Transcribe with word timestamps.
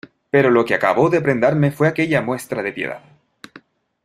¡pero 0.31 0.49
lo 0.49 0.65
que 0.65 0.73
acabó 0.73 1.11
de 1.11 1.21
prendarme 1.21 1.69
fue 1.69 1.87
aquella 1.87 2.23
muestra 2.23 2.63
de 2.63 2.73
piedad! 2.73 3.01